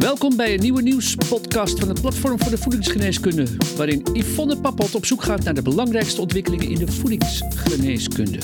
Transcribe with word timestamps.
Welkom 0.00 0.36
bij 0.36 0.54
een 0.54 0.60
nieuwe 0.60 0.82
nieuwspodcast 0.82 1.78
van 1.78 1.88
het 1.88 2.00
Platform 2.00 2.38
voor 2.38 2.50
de 2.50 2.58
Voedingsgeneeskunde, 2.58 3.46
waarin 3.76 4.06
Yvonne 4.12 4.60
Pappot 4.60 4.94
op 4.94 5.04
zoek 5.04 5.22
gaat 5.22 5.44
naar 5.44 5.54
de 5.54 5.62
belangrijkste 5.62 6.20
ontwikkelingen 6.20 6.68
in 6.68 6.78
de 6.78 6.92
voedingsgeneeskunde. 6.92 8.38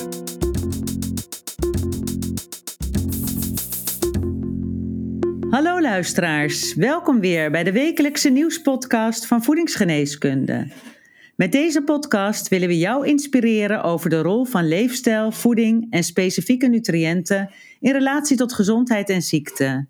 Hallo 5.51 5.81
luisteraars, 5.81 6.75
welkom 6.75 7.21
weer 7.21 7.51
bij 7.51 7.65
de 7.65 7.73
wekelijkse 7.73 8.29
nieuwspodcast 8.29 9.27
van 9.27 9.43
Voedingsgeneeskunde. 9.43 10.69
Met 11.37 11.53
deze 11.53 11.83
podcast 11.83 12.49
willen 12.49 12.69
we 12.69 12.79
jou 12.79 13.07
inspireren 13.07 13.83
over 13.83 14.11
de 14.11 14.23
rol 14.23 14.45
van 14.45 14.69
leefstijl, 14.69 15.33
voeding 15.33 15.87
en 15.91 16.05
specifieke 16.05 16.67
nutriënten 16.67 17.51
in 17.81 17.93
relatie 17.93 18.37
tot 18.37 18.53
gezondheid 18.53 19.11
en 19.11 19.23
ziekte. 19.23 19.87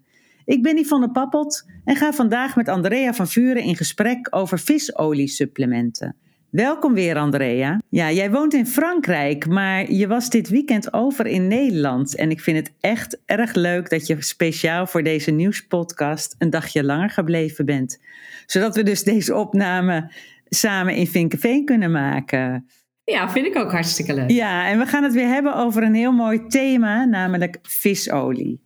Ik 0.46 0.62
ben 0.62 0.78
Yvonne 0.78 1.10
Pappot 1.10 1.66
en 1.84 1.96
ga 1.96 2.12
vandaag 2.12 2.56
met 2.56 2.68
Andrea 2.68 3.14
van 3.14 3.28
Vuren 3.28 3.62
in 3.62 3.76
gesprek 3.76 4.26
over 4.30 4.58
visoliesupplementen. 4.58 6.16
Welkom 6.50 6.94
weer, 6.94 7.16
Andrea. 7.16 7.80
Ja, 7.88 8.12
jij 8.12 8.30
woont 8.30 8.54
in 8.54 8.66
Frankrijk, 8.66 9.46
maar 9.46 9.92
je 9.92 10.06
was 10.06 10.30
dit 10.30 10.48
weekend 10.48 10.92
over 10.92 11.26
in 11.26 11.46
Nederland. 11.46 12.16
En 12.16 12.30
ik 12.30 12.40
vind 12.40 12.56
het 12.56 12.72
echt 12.80 13.20
erg 13.24 13.54
leuk 13.54 13.90
dat 13.90 14.06
je 14.06 14.22
speciaal 14.22 14.86
voor 14.86 15.02
deze 15.02 15.30
nieuwspodcast 15.30 16.34
een 16.38 16.50
dagje 16.50 16.84
langer 16.84 17.10
gebleven 17.10 17.64
bent. 17.64 18.00
Zodat 18.46 18.76
we 18.76 18.82
dus 18.82 19.02
deze 19.02 19.34
opname 19.34 20.12
samen 20.44 20.94
in 20.94 21.06
Vinkenveen 21.06 21.64
kunnen 21.64 21.90
maken. 21.90 22.66
Ja, 23.04 23.30
vind 23.30 23.46
ik 23.46 23.56
ook 23.56 23.72
hartstikke 23.72 24.14
leuk. 24.14 24.30
Ja, 24.30 24.68
en 24.68 24.78
we 24.78 24.86
gaan 24.86 25.02
het 25.02 25.14
weer 25.14 25.28
hebben 25.28 25.54
over 25.54 25.82
een 25.82 25.94
heel 25.94 26.12
mooi 26.12 26.46
thema, 26.46 27.04
namelijk 27.04 27.58
visolie. 27.62 28.65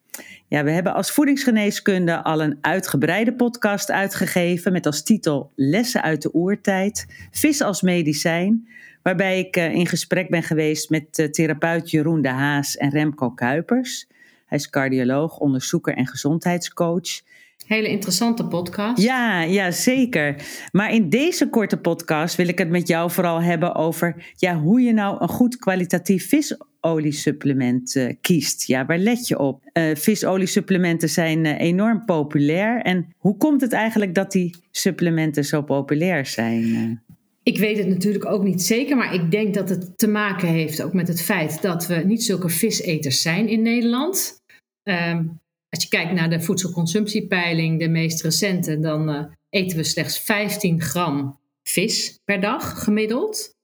Ja, 0.51 0.65
we 0.65 0.71
hebben 0.71 0.95
als 0.95 1.11
voedingsgeneeskunde 1.11 2.23
al 2.23 2.43
een 2.43 2.59
uitgebreide 2.61 3.35
podcast 3.35 3.91
uitgegeven 3.91 4.73
met 4.73 4.87
als 4.87 5.03
titel 5.03 5.53
Lessen 5.55 6.03
uit 6.03 6.23
de 6.23 6.35
oertijd, 6.35 7.07
vis 7.31 7.61
als 7.61 7.83
medicijn, 7.83 8.69
waarbij 9.03 9.39
ik 9.39 9.57
eh, 9.57 9.73
in 9.73 9.87
gesprek 9.87 10.31
ben 10.31 10.43
geweest 10.43 10.91
met 10.91 11.19
uh, 11.19 11.27
therapeut 11.27 11.91
Jeroen 11.91 12.23
de 12.23 12.29
Haas 12.29 12.77
en 12.77 12.91
Remco 12.91 13.31
Kuipers. 13.31 14.07
Hij 14.47 14.59
is 14.59 14.71
cardioloog, 14.71 15.39
onderzoeker 15.39 15.95
en 15.95 16.07
gezondheidscoach. 16.07 17.21
Hele 17.67 17.89
interessante 17.89 18.47
podcast. 18.47 19.03
Ja, 19.03 19.43
ja, 19.43 19.71
zeker. 19.71 20.37
Maar 20.73 20.93
in 20.95 21.09
deze 21.09 21.49
korte 21.49 21.77
podcast 21.77 22.37
wil 22.37 22.49
ik 22.49 22.59
het 22.59 22.71
met 22.71 22.89
jou 22.89 23.11
vooral 23.11 23.43
hebben 23.43 23.75
over 23.75 24.33
ja, 24.37 24.59
hoe 24.59 24.81
je 24.81 24.93
nou 24.93 25.17
een 25.21 25.29
goed 25.29 25.57
kwalitatief 25.57 26.29
visoliesupplement 26.29 27.95
uh, 27.95 28.13
kiest. 28.21 28.67
Ja, 28.67 28.87
waar 28.87 28.99
let 28.99 29.29
je 29.29 29.39
op? 29.39 29.71
Uh, 29.73 29.95
visoliesupplementen 29.95 31.09
zijn 31.09 31.45
uh, 31.45 31.61
enorm 31.61 32.05
populair. 32.05 32.83
En 32.83 33.15
hoe 33.17 33.37
komt 33.37 33.61
het 33.61 33.73
eigenlijk 33.73 34.15
dat 34.15 34.33
die 34.33 34.55
supplementen 34.71 35.45
zo 35.45 35.63
populair 35.63 36.27
zijn? 36.27 37.03
Ik 37.43 37.59
weet 37.59 37.79
het 37.79 37.89
natuurlijk 37.89 38.27
ook 38.27 38.43
niet 38.43 38.63
zeker, 38.63 38.97
maar 38.97 39.15
ik 39.15 39.31
denk 39.31 39.55
dat 39.55 39.69
het 39.69 39.99
te 39.99 40.09
maken 40.09 40.49
heeft 40.49 40.83
ook 40.83 40.93
met 40.93 41.09
het 41.09 41.23
feit 41.23 41.63
dat 41.63 41.87
we 41.87 41.95
niet 41.95 42.23
zulke 42.23 42.49
viseters 42.49 43.23
zijn 43.23 43.49
in 43.49 43.63
Nederland. 43.63 44.39
Um, 44.83 45.41
als 45.71 45.83
je 45.83 45.89
kijkt 45.89 46.13
naar 46.13 46.31
de 46.31 46.41
voedselconsumptiepeiling, 46.41 47.79
de 47.79 47.89
meest 47.89 48.23
recente, 48.23 48.79
dan 48.79 49.11
uh, 49.11 49.25
eten 49.49 49.77
we 49.77 49.85
slechts 49.85 50.19
15 50.19 50.81
gram 50.81 51.39
vis 51.63 52.19
per 52.25 52.41
dag 52.41 52.83
gemiddeld. 52.83 53.55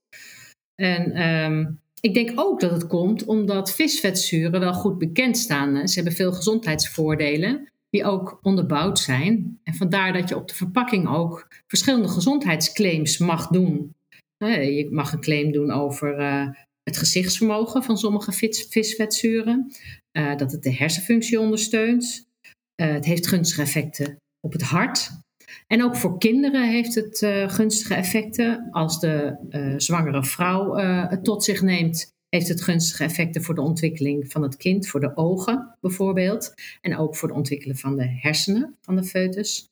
En 0.75 1.23
um, 1.23 1.81
ik 2.01 2.15
denk 2.15 2.33
ook 2.35 2.61
dat 2.61 2.71
het 2.71 2.87
komt 2.87 3.25
omdat 3.25 3.75
visvetzuren 3.75 4.61
wel 4.61 4.75
goed 4.75 4.99
bekend 4.99 5.37
staan. 5.37 5.89
Ze 5.89 5.95
hebben 5.95 6.13
veel 6.13 6.33
gezondheidsvoordelen 6.33 7.71
die 7.91 8.05
ook 8.05 8.39
onderbouwd 8.43 8.99
zijn. 8.99 9.61
En 9.63 9.75
vandaar 9.75 10.13
dat 10.13 10.29
je 10.29 10.37
op 10.37 10.49
de 10.49 10.55
verpakking 10.55 11.09
ook 11.09 11.49
verschillende 11.67 12.09
gezondheidsclaims 12.09 13.19
mag 13.19 13.47
doen. 13.47 13.95
Je 14.39 14.89
mag 14.91 15.13
een 15.13 15.21
claim 15.21 15.53
doen 15.53 15.71
over 15.71 16.21
uh, 16.21 16.49
het 16.83 16.97
gezichtsvermogen 16.97 17.83
van 17.83 17.99
sommige 17.99 18.33
vis, 18.33 18.67
visvetzuren. 18.71 19.73
Uh, 20.17 20.37
dat 20.37 20.53
het 20.53 20.63
de 20.63 20.75
hersenfunctie 20.75 21.41
ondersteunt. 21.41 22.27
Uh, 22.83 22.93
het 22.93 23.05
heeft 23.05 23.27
gunstige 23.27 23.63
effecten 23.63 24.17
op 24.41 24.53
het 24.53 24.63
hart. 24.63 25.11
En 25.67 25.83
ook 25.83 25.97
voor 25.97 26.19
kinderen 26.19 26.69
heeft 26.71 26.95
het 26.95 27.23
uh, 27.23 27.49
gunstige 27.49 27.95
effecten. 27.95 28.69
Als 28.71 29.01
de 29.01 29.37
zwangere 29.77 30.25
vrouw 30.25 30.75
het 31.09 31.25
tot 31.25 31.45
zich 31.45 31.63
neemt, 31.63 32.15
heeft 32.29 32.49
het 32.49 32.63
gunstige 32.63 33.05
effecten 33.05 33.43
voor 33.43 33.55
de 33.55 33.61
ontwikkeling 33.61 34.31
van 34.31 34.43
het 34.43 34.57
kind, 34.57 34.89
voor 34.89 35.01
de 35.01 35.17
ogen 35.17 35.77
bijvoorbeeld. 35.81 36.55
En 36.81 36.97
ook 36.97 37.17
voor 37.17 37.29
het 37.29 37.37
ontwikkelen 37.37 37.77
van 37.77 37.97
de 37.97 38.07
hersenen 38.21 38.75
van 38.81 38.97
de 38.97 39.05
foetus. 39.05 39.71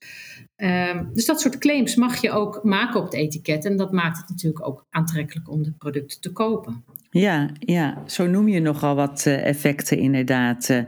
Um, 0.57 1.11
dus 1.13 1.27
dat 1.27 1.41
soort 1.41 1.59
claims 1.59 1.95
mag 1.95 2.21
je 2.21 2.31
ook 2.31 2.61
maken 2.63 3.01
op 3.01 3.05
het 3.05 3.15
etiket. 3.15 3.65
En 3.65 3.77
dat 3.77 3.93
maakt 3.93 4.19
het 4.19 4.29
natuurlijk 4.29 4.67
ook 4.67 4.87
aantrekkelijk 4.91 5.51
om 5.51 5.63
de 5.63 5.73
producten 5.73 6.21
te 6.21 6.33
kopen. 6.33 6.85
Ja, 7.11 7.51
ja, 7.59 8.03
zo 8.07 8.27
noem 8.27 8.49
je 8.49 8.61
nogal 8.61 8.95
wat 8.95 9.25
uh, 9.27 9.47
effecten 9.47 9.99
inderdaad. 9.99 10.69
Uh, 10.69 10.83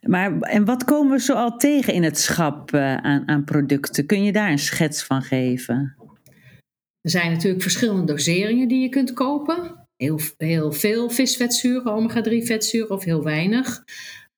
maar 0.00 0.40
en 0.40 0.64
wat 0.64 0.84
komen 0.84 1.12
we 1.12 1.18
zoal 1.18 1.56
tegen 1.56 1.92
in 1.92 2.02
het 2.02 2.18
schap 2.18 2.74
uh, 2.74 2.96
aan, 2.96 3.28
aan 3.28 3.44
producten? 3.44 4.06
Kun 4.06 4.22
je 4.22 4.32
daar 4.32 4.50
een 4.50 4.58
schets 4.58 5.04
van 5.04 5.22
geven? 5.22 5.94
Er 7.00 7.10
zijn 7.10 7.32
natuurlijk 7.32 7.62
verschillende 7.62 8.04
doseringen 8.04 8.68
die 8.68 8.80
je 8.80 8.88
kunt 8.88 9.12
kopen. 9.12 9.79
Heel, 10.36 10.72
veel 10.72 11.10
visvetzuren, 11.10 11.92
omega-3 11.92 12.46
vetzuren 12.46 12.90
of 12.90 13.04
heel 13.04 13.22
weinig. 13.22 13.84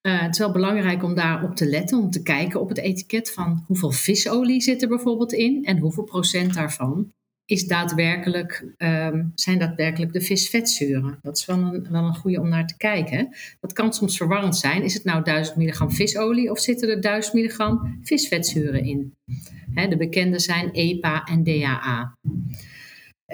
Uh, 0.03 0.21
het 0.21 0.33
is 0.33 0.39
wel 0.39 0.53
belangrijk 0.53 1.03
om 1.03 1.15
daarop 1.15 1.57
te 1.57 1.67
letten, 1.67 1.99
om 1.99 2.11
te 2.11 2.23
kijken 2.23 2.61
op 2.61 2.69
het 2.69 2.79
etiket 2.79 3.31
van 3.31 3.65
hoeveel 3.67 3.91
visolie 3.91 4.61
zit 4.61 4.83
er 4.83 4.89
bijvoorbeeld 4.89 5.33
in 5.33 5.65
en 5.65 5.79
hoeveel 5.79 6.05
procent 6.05 6.55
daarvan 6.55 7.13
is 7.45 7.67
daadwerkelijk, 7.67 8.75
um, 8.79 9.33
zijn 9.35 9.59
daadwerkelijk 9.59 10.13
de 10.13 10.21
visvetzuren. 10.21 11.19
Dat 11.23 11.37
is 11.37 11.45
wel 11.45 11.59
een, 11.59 11.87
wel 11.91 12.05
een 12.05 12.17
goede 12.17 12.41
om 12.41 12.49
naar 12.49 12.67
te 12.67 12.77
kijken. 12.77 13.37
Dat 13.61 13.73
kan 13.73 13.93
soms 13.93 14.17
verwarrend 14.17 14.57
zijn. 14.57 14.83
Is 14.83 14.95
het 14.95 15.05
nou 15.05 15.25
1000 15.25 15.57
milligram 15.57 15.91
visolie 15.91 16.51
of 16.51 16.59
zitten 16.59 16.89
er 16.89 17.01
1000 17.01 17.35
milligram 17.35 17.99
visvetzuren 18.03 18.85
in? 18.85 19.15
De 19.89 19.97
bekende 19.97 20.39
zijn 20.39 20.71
EPA 20.71 21.25
en 21.25 21.45
DHA. 21.45 22.17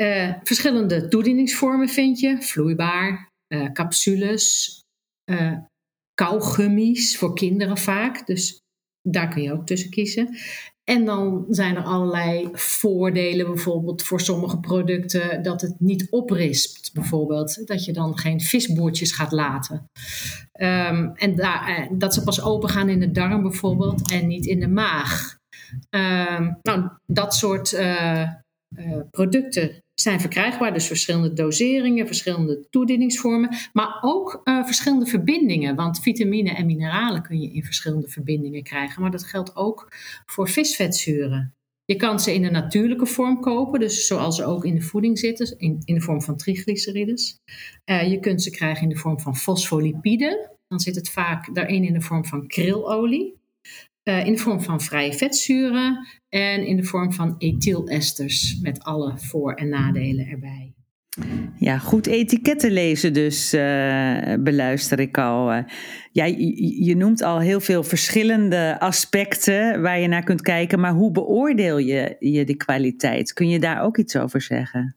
Uh, 0.00 0.34
verschillende 0.42 1.09
toedieningsvormen 1.09 1.88
vind 1.88 2.20
je, 2.20 2.42
vloeibaar, 2.42 3.31
uh, 3.54 3.72
capsules, 3.72 4.72
uh, 5.31 5.59
voor 7.16 7.34
kinderen 7.34 7.78
vaak. 7.78 8.26
Dus 8.26 8.60
daar 9.03 9.28
kun 9.28 9.42
je 9.42 9.53
ook 9.53 9.66
tussen 9.66 9.91
kiezen. 9.91 10.37
En 10.84 11.04
dan 11.04 11.44
zijn 11.48 11.76
er 11.76 11.82
allerlei 11.82 12.48
voordelen, 12.53 13.47
bijvoorbeeld 13.47 14.03
voor 14.03 14.20
sommige 14.20 14.60
producten, 14.60 15.42
dat 15.42 15.60
het 15.60 15.75
niet 15.78 16.10
oprispt, 16.10 16.91
bijvoorbeeld. 16.94 17.66
Dat 17.66 17.84
je 17.84 17.92
dan 17.92 18.19
geen 18.19 18.41
visboertjes 18.41 19.12
gaat 19.12 19.32
laten. 19.32 19.84
Um, 20.60 21.12
en 21.14 21.98
dat 21.98 22.14
ze 22.14 22.22
pas 22.25 22.42
open 22.42 22.69
gaan 22.69 22.88
in 22.88 23.00
de 23.00 23.10
darm 23.10 23.42
bijvoorbeeld 23.42 24.10
en 24.10 24.26
niet 24.26 24.47
in 24.47 24.60
de 24.60 24.69
maag. 24.69 25.38
Um, 25.91 26.58
nou, 26.62 26.88
dat 27.06 27.34
soort 27.34 27.76
producten 29.10 29.82
zijn 30.00 30.20
verkrijgbaar. 30.20 30.72
Dus 30.72 30.86
verschillende 30.86 31.32
doseringen, 31.32 32.06
verschillende 32.06 32.66
toedieningsvormen, 32.70 33.56
maar 33.72 33.98
ook 34.00 34.41
uh, 34.44 34.64
verschillende 34.64 35.06
verbindingen. 35.06 35.75
Want 35.75 36.00
vitamine 36.00 36.54
en 36.54 36.66
mineralen 36.66 37.22
kun 37.22 37.41
je 37.41 37.53
in 37.53 37.64
verschillende 37.64 38.08
verbindingen 38.08 38.62
krijgen. 38.62 39.03
Maar 39.03 39.10
dat 39.10 39.25
geldt 39.25 39.56
ook 39.56 39.92
voor 40.26 40.48
visvetzuren. 40.48 41.53
Je 41.84 41.97
kan 41.97 42.20
ze 42.20 42.34
in 42.34 42.44
een 42.44 42.53
natuurlijke 42.53 43.06
vorm 43.06 43.41
kopen, 43.41 43.81
dus 43.81 44.06
zoals 44.06 44.37
ze 44.37 44.44
ook 44.44 44.64
in 44.64 44.75
de 44.75 44.81
voeding 44.81 45.19
zitten, 45.19 45.58
in, 45.58 45.82
in 45.84 45.94
de 45.94 46.00
vorm 46.00 46.22
van 46.22 46.37
triglycerides. 46.37 47.38
Uh, 47.91 48.10
je 48.10 48.20
kunt 48.20 48.42
ze 48.42 48.50
krijgen 48.50 48.82
in 48.82 48.88
de 48.88 48.97
vorm 48.97 49.20
van 49.20 49.37
fosfolipiden. 49.37 50.50
Dan 50.69 50.81
zit 50.81 50.94
het 50.94 51.11
vaak 51.11 51.55
daarin 51.55 51.84
in 51.84 51.93
de 51.93 52.00
vorm 52.00 52.25
van 52.25 52.46
krilolie. 52.46 53.37
Uh, 54.08 54.26
in 54.26 54.32
de 54.32 54.38
vorm 54.38 54.60
van 54.60 54.81
vrije 54.81 55.12
vetzuren 55.12 56.06
en 56.28 56.66
in 56.66 56.76
de 56.76 56.84
vorm 56.84 57.12
van 57.12 57.34
ethylesters 57.38 58.58
met 58.62 58.84
alle 58.84 59.12
voor- 59.16 59.55
en 59.55 59.69
nadelen 59.69 60.26
erbij. 60.26 60.72
Ja, 61.58 61.78
goed 61.78 62.06
etiketten 62.06 62.70
lezen 62.70 63.12
dus, 63.12 63.55
uh, 63.55 64.34
beluister 64.38 65.00
ik 65.00 65.19
al. 65.19 65.52
Uh, 65.52 65.58
ja, 66.12 66.25
je, 66.25 66.84
je, 66.84 66.96
noemt 66.96 67.22
al 67.22 67.40
heel 67.40 67.60
veel 67.60 67.82
verschillende 67.82 68.81
aspecten 68.81 69.82
waar 69.82 70.00
je 70.00 70.08
naar 70.08 70.25
kunt 70.25 70.43
kijken, 70.43 70.81
maar 70.81 70.93
hoe 70.93 71.11
beoordeel 71.11 71.78
je, 71.78 72.16
je 72.19 72.44
de 72.44 72.56
kwaliteit? 72.56 73.32
Kun 73.32 73.49
je 73.49 73.58
daar 73.58 73.82
ook 73.82 73.99
iets 73.99 74.16
over 74.16 74.40
zeggen? 74.40 74.96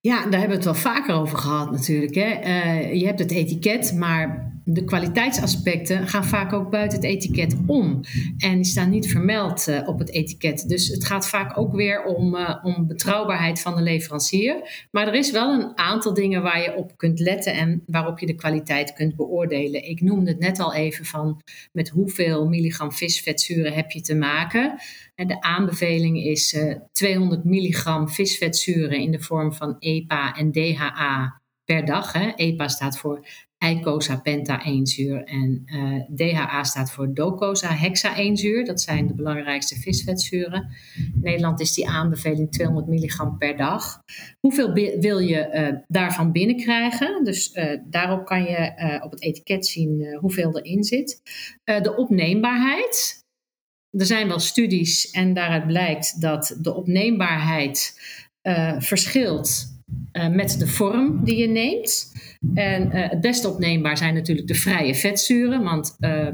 Ja, 0.00 0.14
daar 0.14 0.40
hebben 0.40 0.48
we 0.48 0.54
het 0.54 0.64
wel 0.64 0.92
vaker 0.92 1.14
over 1.14 1.38
gehad 1.38 1.70
natuurlijk. 1.70 2.14
Hè? 2.14 2.40
Uh, 2.40 2.94
je 2.94 3.06
hebt 3.06 3.18
het 3.18 3.30
etiket, 3.30 3.94
maar 3.94 4.47
de 4.70 4.84
kwaliteitsaspecten 4.84 6.08
gaan 6.08 6.24
vaak 6.24 6.52
ook 6.52 6.70
buiten 6.70 6.98
het 6.98 7.06
etiket 7.06 7.56
om. 7.66 8.00
En 8.38 8.54
die 8.54 8.64
staan 8.64 8.90
niet 8.90 9.10
vermeld 9.10 9.68
uh, 9.68 9.88
op 9.88 9.98
het 9.98 10.10
etiket. 10.10 10.68
Dus 10.68 10.88
het 10.88 11.04
gaat 11.04 11.28
vaak 11.28 11.58
ook 11.58 11.72
weer 11.74 12.04
om, 12.04 12.34
uh, 12.34 12.58
om 12.62 12.86
betrouwbaarheid 12.86 13.60
van 13.60 13.76
de 13.76 13.82
leverancier. 13.82 14.86
Maar 14.90 15.06
er 15.06 15.14
is 15.14 15.30
wel 15.30 15.60
een 15.60 15.78
aantal 15.78 16.14
dingen 16.14 16.42
waar 16.42 16.62
je 16.62 16.74
op 16.74 16.96
kunt 16.96 17.20
letten 17.20 17.52
en 17.52 17.82
waarop 17.86 18.18
je 18.18 18.26
de 18.26 18.34
kwaliteit 18.34 18.92
kunt 18.92 19.16
beoordelen. 19.16 19.88
Ik 19.88 20.00
noemde 20.00 20.30
het 20.30 20.40
net 20.40 20.58
al 20.58 20.74
even 20.74 21.04
van 21.04 21.42
met 21.72 21.88
hoeveel 21.88 22.48
milligram 22.48 22.92
visvetzuren 22.92 23.72
heb 23.72 23.90
je 23.90 24.00
te 24.00 24.14
maken. 24.14 24.80
En 25.14 25.26
de 25.26 25.40
aanbeveling 25.40 26.24
is 26.24 26.54
uh, 26.54 26.74
200 26.92 27.44
milligram 27.44 28.08
visvetzuren 28.08 28.98
in 28.98 29.10
de 29.10 29.20
vorm 29.20 29.52
van 29.52 29.76
EPA 29.78 30.34
en 30.34 30.52
DHA 30.52 31.40
per 31.64 31.84
dag. 31.84 32.12
Hè. 32.12 32.32
EPA 32.34 32.68
staat 32.68 32.98
voor 32.98 33.26
eicosapenta-eenzuur 33.58 35.24
en 35.24 35.62
eh, 35.66 36.16
DHA 36.16 36.64
staat 36.64 36.92
voor 36.92 37.14
docosahexaeenzuur. 37.14 38.64
Dat 38.64 38.80
zijn 38.80 39.06
de 39.06 39.14
belangrijkste 39.14 39.76
visvetzuren. 39.76 40.68
In 40.96 41.20
Nederland 41.20 41.60
is 41.60 41.74
die 41.74 41.88
aanbeveling 41.88 42.52
200 42.52 42.86
milligram 42.86 43.38
per 43.38 43.56
dag. 43.56 44.02
Hoeveel 44.40 44.72
wil 45.00 45.18
je 45.18 45.50
uh, 45.52 45.78
daarvan 45.86 46.32
binnenkrijgen? 46.32 47.24
Dus 47.24 47.54
uh, 47.54 47.78
daarop 47.84 48.26
kan 48.26 48.42
je 48.42 49.00
op 49.04 49.10
het 49.10 49.22
etiket 49.22 49.66
zien 49.66 50.16
hoeveel 50.20 50.58
erin 50.58 50.84
zit. 50.84 51.20
de 51.64 51.96
opneembaarheid. 51.96 53.26
Er 53.90 54.06
zijn 54.06 54.28
wel 54.28 54.38
studies 54.38 55.10
en 55.10 55.34
daaruit 55.34 55.66
blijkt 55.66 56.20
dat 56.20 56.58
de 56.60 56.74
opneembaarheid 56.74 58.00
verschilt 58.78 59.77
uh, 60.12 60.28
met 60.28 60.58
de 60.58 60.66
vorm 60.66 61.24
die 61.24 61.36
je 61.36 61.48
neemt. 61.48 62.12
En 62.54 62.86
uh, 62.86 63.10
het 63.10 63.20
best 63.20 63.44
opneembaar 63.44 63.96
zijn 63.96 64.14
natuurlijk 64.14 64.48
de 64.48 64.54
vrije 64.54 64.94
vetzuren. 64.94 65.62
Want 65.62 65.96
uh, 66.00 66.28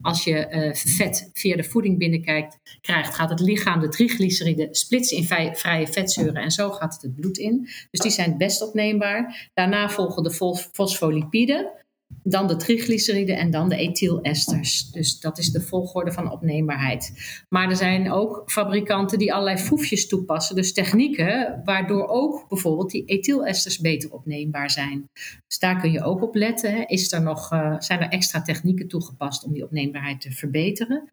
als 0.00 0.24
je 0.24 0.48
uh, 0.50 0.74
vet 0.74 1.30
via 1.32 1.56
de 1.56 1.64
voeding 1.64 1.98
binnenkijkt, 1.98 2.58
krijgt, 2.80 3.14
gaat 3.14 3.30
het 3.30 3.40
lichaam 3.40 3.80
de 3.80 3.88
triglyceride 3.88 4.68
splitsen 4.70 5.16
in 5.16 5.24
vrije 5.54 5.86
vetzuren. 5.86 6.42
En 6.42 6.50
zo 6.50 6.70
gaat 6.70 6.92
het 6.92 7.02
het 7.02 7.14
bloed 7.14 7.38
in. 7.38 7.68
Dus 7.90 8.00
die 8.00 8.10
zijn 8.10 8.28
het 8.28 8.38
best 8.38 8.62
opneembaar. 8.62 9.50
Daarna 9.54 9.88
volgen 9.88 10.22
de 10.22 10.58
fosfolipiden 10.72 11.81
dan 12.22 12.46
de 12.46 12.56
triglyceriden 12.56 13.36
en 13.36 13.50
dan 13.50 13.68
de 13.68 13.76
ethylesters. 13.76 14.90
Dus 14.90 15.20
dat 15.20 15.38
is 15.38 15.50
de 15.50 15.60
volgorde 15.60 16.12
van 16.12 16.30
opneembaarheid. 16.30 17.12
Maar 17.48 17.70
er 17.70 17.76
zijn 17.76 18.12
ook 18.12 18.42
fabrikanten 18.46 19.18
die 19.18 19.32
allerlei 19.32 19.58
foefjes 19.58 20.08
toepassen, 20.08 20.56
dus 20.56 20.72
technieken 20.72 21.60
waardoor 21.64 22.06
ook 22.08 22.48
bijvoorbeeld 22.48 22.90
die 22.90 23.04
ethylesters 23.04 23.78
beter 23.78 24.12
opneembaar 24.12 24.70
zijn. 24.70 25.08
Dus 25.46 25.58
daar 25.58 25.80
kun 25.80 25.92
je 25.92 26.02
ook 26.02 26.22
op 26.22 26.34
letten. 26.34 26.88
Is 26.88 27.12
er 27.12 27.22
nog, 27.22 27.52
uh, 27.52 27.74
zijn 27.78 28.00
er 28.00 28.08
extra 28.08 28.42
technieken 28.42 28.88
toegepast 28.88 29.44
om 29.44 29.52
die 29.52 29.64
opneembaarheid 29.64 30.20
te 30.20 30.30
verbeteren? 30.30 31.12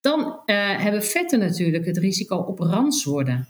Dan 0.00 0.20
uh, 0.20 0.36
hebben 0.80 1.04
vetten 1.04 1.38
natuurlijk 1.38 1.86
het 1.86 1.96
risico 1.96 2.36
op 2.36 2.58
rans 2.58 3.04
worden. 3.04 3.48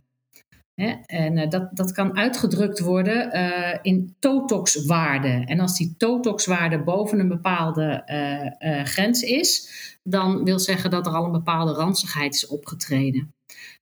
En 0.74 1.36
uh, 1.36 1.48
dat, 1.48 1.68
dat 1.72 1.92
kan 1.92 2.16
uitgedrukt 2.16 2.80
worden 2.80 3.36
uh, 3.36 3.78
in 3.82 4.16
totoxwaarde. 4.18 5.42
En 5.44 5.60
als 5.60 5.76
die 5.76 5.94
totoxwaarde 5.96 6.82
boven 6.82 7.20
een 7.20 7.28
bepaalde 7.28 8.02
uh, 8.58 8.84
grens 8.84 9.22
is, 9.22 9.70
dan 10.02 10.44
wil 10.44 10.58
zeggen 10.58 10.90
dat 10.90 11.06
er 11.06 11.12
al 11.12 11.24
een 11.24 11.32
bepaalde 11.32 11.72
ranzigheid 11.72 12.34
is 12.34 12.46
opgetreden. 12.46 13.34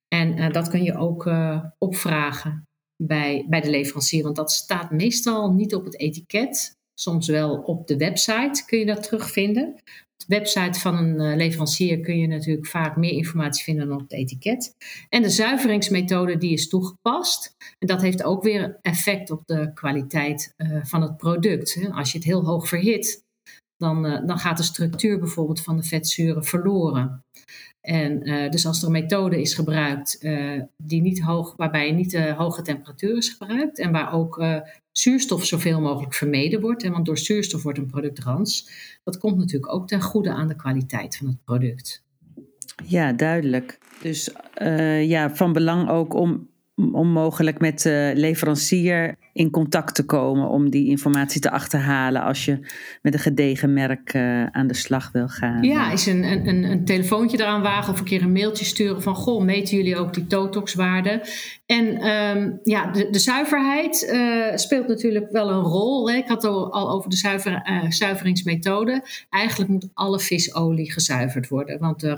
En 0.09 0.53
dat 0.53 0.69
kun 0.69 0.83
je 0.83 0.97
ook 0.97 1.31
opvragen 1.79 2.67
bij, 2.97 3.47
bij 3.49 3.61
de 3.61 3.71
leverancier, 3.71 4.23
want 4.23 4.37
dat 4.37 4.53
staat 4.53 4.91
meestal 4.91 5.53
niet 5.53 5.75
op 5.75 5.85
het 5.85 5.99
etiket. 5.99 6.77
Soms 6.95 7.29
wel 7.29 7.57
op 7.57 7.87
de 7.87 7.97
website 7.97 8.65
kun 8.67 8.79
je 8.79 8.87
dat 8.87 9.03
terugvinden 9.03 9.75
de 9.75 10.12
website 10.27 10.81
van 10.81 10.97
een 10.97 11.21
eh, 11.21 11.37
leverancier 11.37 12.01
kun 12.01 12.19
je 12.19 12.27
natuurlijk 12.27 12.67
vaak 12.67 12.97
meer 12.97 13.13
informatie 13.13 13.65
vinden 13.65 13.89
dan 13.89 13.97
op 13.97 14.03
het 14.03 14.13
etiket. 14.13 14.75
En 15.09 15.23
de 15.23 15.31
zuiveringsmethode 15.31 16.37
die 16.37 16.53
is 16.53 16.69
toegepast. 16.69 17.57
En 17.79 17.87
dat 17.87 18.03
heeft 18.03 18.23
ook 18.23 18.43
weer 18.43 18.79
effect 18.83 19.31
op 19.31 19.43
de 19.47 19.71
kwaliteit 19.75 20.55
uh, 20.57 20.85
van 20.85 21.03
het 21.03 21.17
product. 21.17 21.79
Als 21.93 22.13
je 22.13 22.19
het 22.19 22.27
heel 22.27 22.45
hoog 22.45 22.69
verhit, 22.69 23.25
dan, 23.77 24.07
uh, 24.07 24.27
dan 24.27 24.39
gaat 24.39 24.57
de 24.57 24.63
structuur 24.63 25.19
bijvoorbeeld 25.19 25.63
van 25.63 25.77
de 25.77 25.83
vetzuren 25.83 26.45
verloren. 26.45 27.25
En 27.81 28.21
dus 28.51 28.67
als 28.67 28.81
er 28.81 28.87
een 28.87 28.93
methode 28.93 29.41
is 29.41 29.55
gebruikt 29.55 30.21
die 30.77 31.01
niet 31.01 31.21
hoog, 31.21 31.55
waarbij 31.57 31.93
niet 31.93 32.11
de 32.11 32.33
hoge 32.33 32.63
temperatuur 32.63 33.17
is 33.17 33.29
gebruikt 33.29 33.79
en 33.79 33.93
waar 33.93 34.13
ook 34.13 34.45
zuurstof 34.93 35.45
zoveel 35.45 35.81
mogelijk 35.81 36.15
vermeden 36.15 36.61
wordt. 36.61 36.89
Want 36.89 37.07
door 37.07 37.19
zuurstof 37.19 37.63
wordt 37.63 37.79
een 37.79 37.87
product 37.87 38.19
rans. 38.19 38.71
Dat 39.05 39.19
komt 39.19 39.37
natuurlijk 39.37 39.73
ook 39.73 39.89
ten 39.89 40.01
goede 40.01 40.31
aan 40.31 40.49
de 40.49 40.57
kwaliteit 40.57 41.17
van 41.17 41.27
het 41.27 41.45
product. 41.45 42.05
Ja, 42.85 43.13
duidelijk. 43.13 43.79
Dus 44.03 44.31
uh, 44.63 45.09
ja, 45.09 45.35
van 45.35 45.53
belang 45.53 45.89
ook 45.89 46.15
om, 46.15 46.49
om 46.75 47.09
mogelijk 47.09 47.61
met 47.61 47.83
de 47.83 48.13
leverancier 48.15 49.17
in 49.33 49.51
contact 49.51 49.95
te 49.95 50.05
komen 50.05 50.49
om 50.49 50.71
die 50.71 50.89
informatie 50.89 51.41
te 51.41 51.51
achterhalen 51.51 52.23
als 52.23 52.45
je 52.45 52.59
met 53.03 53.15
een 53.15 53.21
gedegen 53.21 53.73
merk 53.73 54.15
uh, 54.15 54.47
aan 54.47 54.67
de 54.67 54.75
slag 54.75 55.11
wil 55.13 55.29
gaan. 55.29 55.63
Ja, 55.63 55.93
is 55.93 56.07
een, 56.07 56.25
een, 56.49 56.65
een 56.65 56.85
telefoontje 56.85 57.41
eraan 57.41 57.63
wagen 57.63 57.93
of 57.93 57.99
een 57.99 58.05
keer 58.05 58.23
een 58.23 58.33
mailtje 58.33 58.65
sturen 58.65 59.03
van 59.03 59.15
goh, 59.15 59.43
meten 59.43 59.77
jullie 59.77 59.97
ook 59.97 60.15
die 60.15 60.27
totoxwaarde? 60.27 61.23
En 61.67 62.07
um, 62.09 62.61
ja, 62.63 62.91
de, 62.91 63.11
de 63.11 63.19
zuiverheid 63.19 64.11
uh, 64.13 64.57
speelt 64.57 64.89
natuurlijk 64.89 65.31
wel 65.31 65.51
een 65.51 65.63
rol. 65.63 66.11
Hè. 66.11 66.17
Ik 66.17 66.29
had 66.29 66.43
het 66.43 66.53
al 66.53 66.91
over 66.91 67.11
de 67.11 67.21
uh, 67.45 67.91
zuiveringsmethode. 67.91 69.05
Eigenlijk 69.31 69.71
moet 69.71 69.89
alle 69.95 70.21
visolie 70.21 70.93
gezuiverd 70.93 71.49
worden, 71.49 71.79
want 71.79 72.01
de, 72.01 72.15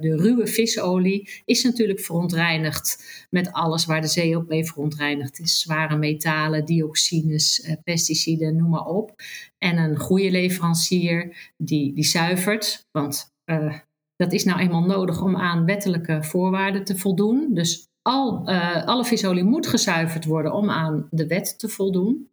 de 0.00 0.16
ruwe 0.16 0.46
visolie 0.46 1.42
is 1.44 1.62
natuurlijk 1.62 2.00
verontreinigd 2.00 3.04
met 3.30 3.52
alles 3.52 3.84
waar 3.86 4.00
de 4.00 4.06
zee 4.06 4.36
ook 4.36 4.48
mee 4.48 4.64
verontreinigd 4.64 5.40
is. 5.40 5.60
Zware 5.60 5.96
metalen 5.96 6.45
dioxines, 6.64 7.60
eh, 7.60 7.74
pesticiden, 7.84 8.56
noem 8.56 8.70
maar 8.70 8.86
op. 8.86 9.14
En 9.58 9.76
een 9.76 9.96
goede 9.96 10.30
leverancier 10.30 11.36
die, 11.56 11.94
die 11.94 12.04
zuivert, 12.04 12.86
want 12.90 13.34
uh, 13.50 13.74
dat 14.16 14.32
is 14.32 14.44
nou 14.44 14.60
eenmaal 14.60 14.84
nodig 14.84 15.22
om 15.22 15.36
aan 15.36 15.64
wettelijke 15.64 16.22
voorwaarden 16.22 16.84
te 16.84 16.98
voldoen. 16.98 17.54
Dus 17.54 17.88
al, 18.02 18.50
uh, 18.50 18.84
alle 18.84 19.04
visolie 19.04 19.44
moet 19.44 19.66
gezuiverd 19.66 20.24
worden 20.24 20.52
om 20.52 20.70
aan 20.70 21.06
de 21.10 21.26
wet 21.26 21.58
te 21.58 21.68
voldoen. 21.68 22.28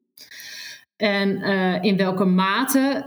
En 0.95 1.42
in 1.81 1.98
welke 1.98 2.25
mate 2.25 3.01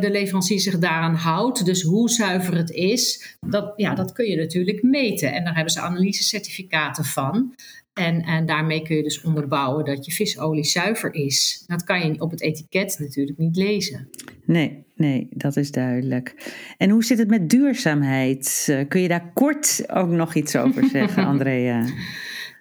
de 0.00 0.10
leverancier 0.10 0.60
zich 0.60 0.78
daaraan 0.78 1.14
houdt, 1.14 1.64
dus 1.64 1.82
hoe 1.82 2.10
zuiver 2.10 2.56
het 2.56 2.70
is, 2.70 3.36
dat, 3.46 3.72
ja, 3.76 3.94
dat 3.94 4.12
kun 4.12 4.26
je 4.26 4.36
natuurlijk 4.36 4.82
meten. 4.82 5.32
En 5.32 5.44
daar 5.44 5.54
hebben 5.54 5.72
ze 5.72 5.80
analysecertificaten 5.80 7.04
van. 7.04 7.54
En, 7.92 8.22
en 8.22 8.46
daarmee 8.46 8.82
kun 8.82 8.96
je 8.96 9.02
dus 9.02 9.22
onderbouwen 9.22 9.84
dat 9.84 10.06
je 10.06 10.12
visolie 10.12 10.64
zuiver 10.64 11.14
is. 11.14 11.64
Dat 11.66 11.84
kan 11.84 12.06
je 12.06 12.20
op 12.20 12.30
het 12.30 12.40
etiket 12.40 12.96
natuurlijk 12.98 13.38
niet 13.38 13.56
lezen. 13.56 14.08
Nee, 14.44 14.84
nee, 14.94 15.26
dat 15.30 15.56
is 15.56 15.70
duidelijk. 15.70 16.52
En 16.76 16.90
hoe 16.90 17.04
zit 17.04 17.18
het 17.18 17.28
met 17.28 17.48
duurzaamheid? 17.48 18.66
Eh, 18.70 18.88
kun 18.88 19.00
je 19.00 19.08
daar 19.08 19.32
kort 19.32 19.84
ook 19.92 20.08
nog 20.08 20.34
iets 20.34 20.56
over 20.56 20.84
zeggen, 20.92 21.24
Andrea? 21.24 21.84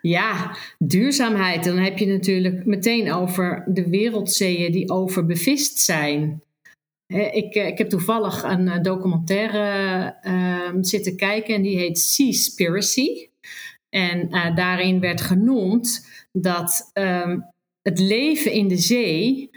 Ja, 0.02 0.58
duurzaamheid. 0.78 1.64
Dan 1.64 1.78
heb 1.78 1.98
je 1.98 2.06
natuurlijk 2.06 2.66
meteen 2.66 3.14
over 3.14 3.64
de 3.68 3.90
wereldzeeën 3.90 4.72
die 4.72 4.90
overbevist 4.90 5.80
zijn. 5.80 6.42
Ik, 7.08 7.56
eh, 7.56 7.68
ik 7.68 7.78
heb 7.78 7.90
toevallig 7.90 8.44
een 8.44 8.68
eh, 8.68 8.82
documentaire 8.82 10.16
uh, 10.24 10.70
zitten 10.82 11.16
kijken 11.16 11.56
en 11.56 11.62
die 11.62 11.78
heet 11.78 12.00
Seaspiracy. 12.00 13.29
En 13.90 14.36
uh, 14.36 14.56
daarin 14.56 15.00
werd 15.00 15.22
genoemd 15.22 16.08
dat 16.32 16.92
um, 16.94 17.46
het 17.82 18.00
leven 18.00 18.52
in 18.52 18.68
de 18.68 18.78
zee, 18.78 19.50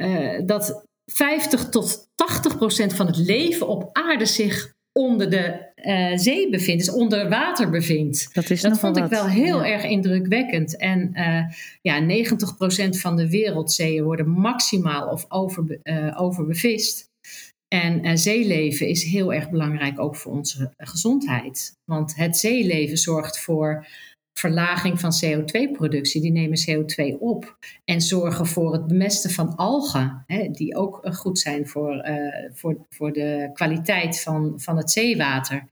uh, 0.00 0.40
dat 0.44 0.84
50 1.12 1.68
tot 1.68 2.08
80 2.14 2.56
procent 2.56 2.94
van 2.94 3.06
het 3.06 3.16
leven 3.16 3.68
op 3.68 3.88
aarde 3.92 4.26
zich 4.26 4.74
onder 4.92 5.30
de 5.30 5.72
uh, 5.76 6.18
zee 6.18 6.50
bevindt, 6.50 6.84
dus 6.84 6.94
onder 6.94 7.28
water 7.28 7.70
bevindt. 7.70 8.34
Dat, 8.34 8.50
is 8.50 8.60
dat 8.60 8.78
vond 8.78 8.96
ik 8.96 9.04
wel 9.04 9.26
heel 9.26 9.64
erg 9.64 9.84
indrukwekkend. 9.84 10.76
En 10.76 11.10
ja, 11.82 11.98
90 11.98 12.56
procent 12.56 13.00
van 13.00 13.16
de 13.16 13.30
wereldzeeën 13.30 14.04
worden 14.04 14.28
maximaal 14.28 15.08
of 15.08 15.24
over, 15.28 15.80
overbevist. 16.16 17.05
En 17.68 18.06
uh, 18.06 18.10
zeeleven 18.14 18.88
is 18.88 19.02
heel 19.02 19.32
erg 19.32 19.50
belangrijk 19.50 20.00
ook 20.00 20.16
voor 20.16 20.32
onze 20.32 20.72
gezondheid. 20.76 21.78
Want 21.84 22.16
het 22.16 22.36
zeeleven 22.36 22.96
zorgt 22.96 23.40
voor 23.40 23.86
verlaging 24.32 25.00
van 25.00 25.12
CO2-productie. 25.24 26.20
Die 26.20 26.32
nemen 26.32 26.58
CO2 26.70 27.18
op 27.18 27.56
en 27.84 28.00
zorgen 28.00 28.46
voor 28.46 28.72
het 28.72 28.86
bemesten 28.86 29.30
van 29.30 29.56
algen, 29.56 30.24
hè, 30.26 30.48
die 30.50 30.76
ook 30.76 31.14
goed 31.14 31.38
zijn 31.38 31.68
voor, 31.68 32.08
voor, 32.54 32.86
voor 32.90 33.12
de 33.12 33.50
kwaliteit 33.52 34.20
van, 34.20 34.52
van 34.56 34.76
het 34.76 34.90
zeewater. 34.90 35.68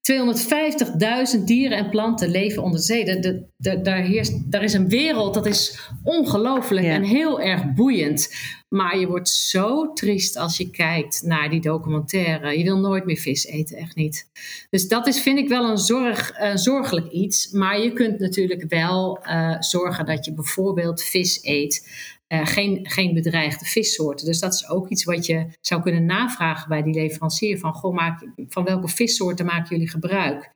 250.000 0.00 1.44
dieren 1.44 1.78
en 1.78 1.90
planten 1.90 2.28
leven 2.28 2.62
onder 2.62 2.80
zee. 2.80 3.04
De, 3.04 3.44
de, 3.56 3.80
daar, 3.80 4.02
heerst, 4.02 4.50
daar 4.50 4.62
is 4.62 4.72
een 4.72 4.88
wereld, 4.88 5.34
dat 5.34 5.46
is 5.46 5.78
ongelooflijk 6.02 6.86
en 6.86 7.02
heel 7.02 7.40
erg 7.40 7.74
boeiend. 7.74 8.34
Maar 8.68 8.98
je 8.98 9.06
wordt 9.06 9.28
zo 9.28 9.92
triest 9.92 10.36
als 10.36 10.56
je 10.56 10.70
kijkt 10.70 11.22
naar 11.24 11.50
die 11.50 11.60
documentaire. 11.60 12.58
Je 12.58 12.64
wil 12.64 12.78
nooit 12.78 13.04
meer 13.04 13.16
vis 13.16 13.46
eten, 13.46 13.76
echt 13.76 13.94
niet. 13.94 14.30
Dus 14.70 14.88
dat 14.88 15.06
is, 15.06 15.20
vind 15.20 15.38
ik 15.38 15.48
wel 15.48 15.70
een 15.70 15.78
zorg, 15.78 16.32
zorgelijk 16.54 17.10
iets. 17.10 17.50
Maar 17.50 17.80
je 17.80 17.92
kunt 17.92 18.18
natuurlijk 18.18 18.64
wel 18.68 19.18
uh, 19.26 19.56
zorgen 19.60 20.06
dat 20.06 20.24
je 20.24 20.34
bijvoorbeeld 20.34 21.02
vis 21.02 21.38
eet 21.42 21.88
uh, 22.32 22.46
geen, 22.46 22.78
geen 22.82 23.14
bedreigde 23.14 23.64
vissoorten. 23.64 24.26
Dus 24.26 24.40
dat 24.40 24.54
is 24.54 24.68
ook 24.68 24.88
iets 24.88 25.04
wat 25.04 25.26
je 25.26 25.46
zou 25.60 25.82
kunnen 25.82 26.04
navragen 26.04 26.68
bij 26.68 26.82
die 26.82 26.94
leverancier. 26.94 27.58
Van, 27.58 27.72
goh, 27.72 27.94
maak, 27.94 28.28
van 28.48 28.64
welke 28.64 28.88
vissoorten 28.88 29.46
maken 29.46 29.68
jullie 29.68 29.90
gebruik? 29.90 30.50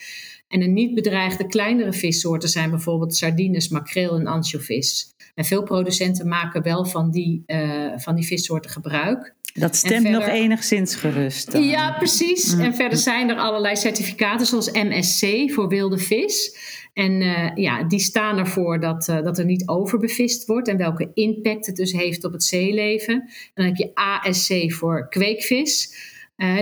En 0.55 0.63
een 0.63 0.73
niet 0.73 0.95
bedreigde 0.95 1.47
kleinere 1.47 1.93
vissoorten 1.93 2.49
zijn 2.49 2.71
bijvoorbeeld 2.71 3.15
sardines, 3.15 3.69
makreel 3.69 4.19
en 4.19 4.27
ansjovis. 4.27 5.15
En 5.35 5.45
veel 5.45 5.63
producenten 5.63 6.29
maken 6.29 6.63
wel 6.63 6.85
van 6.85 7.11
die, 7.11 7.43
uh, 7.47 7.93
van 7.97 8.15
die 8.15 8.27
vissoorten 8.27 8.71
gebruik. 8.71 9.35
Dat 9.55 9.77
stemt 9.77 10.09
nog 10.09 10.27
enigszins 10.27 10.95
gerust. 10.95 11.53
Dan. 11.53 11.63
Ja, 11.63 11.93
precies. 11.93 12.55
Mm. 12.55 12.61
En 12.61 12.75
verder 12.75 12.99
zijn 12.99 13.29
er 13.29 13.37
allerlei 13.37 13.77
certificaten 13.77 14.47
zoals 14.47 14.71
MSC 14.73 15.51
voor 15.53 15.69
wilde 15.69 15.99
vis. 15.99 16.57
En 16.93 17.21
uh, 17.21 17.51
ja, 17.55 17.85
die 17.85 17.99
staan 17.99 18.39
ervoor 18.39 18.81
dat, 18.81 19.09
uh, 19.09 19.23
dat 19.23 19.39
er 19.39 19.45
niet 19.45 19.69
overbevist 19.69 20.47
wordt 20.47 20.69
en 20.69 20.77
welke 20.77 21.11
impact 21.15 21.67
het 21.67 21.77
dus 21.77 21.93
heeft 21.93 22.25
op 22.25 22.33
het 22.33 22.45
zeeleven. 22.45 23.15
En 23.15 23.31
dan 23.55 23.65
heb 23.65 23.77
je 23.77 23.91
ASC 23.95 24.73
voor 24.73 25.09
kweekvis. 25.09 25.95